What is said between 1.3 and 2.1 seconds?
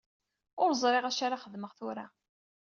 xedmeɣ tura.